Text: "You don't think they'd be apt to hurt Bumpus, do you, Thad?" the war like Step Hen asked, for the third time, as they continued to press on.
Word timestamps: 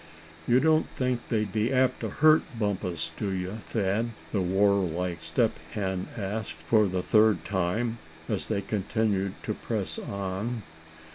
"You 0.47 0.59
don't 0.59 0.89
think 0.95 1.21
they'd 1.29 1.51
be 1.51 1.71
apt 1.71 1.99
to 1.99 2.09
hurt 2.09 2.41
Bumpus, 2.57 3.11
do 3.17 3.29
you, 3.29 3.59
Thad?" 3.67 4.09
the 4.31 4.41
war 4.41 4.83
like 4.83 5.21
Step 5.21 5.51
Hen 5.73 6.07
asked, 6.17 6.53
for 6.53 6.87
the 6.87 7.03
third 7.03 7.45
time, 7.45 7.99
as 8.27 8.47
they 8.47 8.63
continued 8.63 9.33
to 9.43 9.53
press 9.53 9.99
on. 9.99 10.63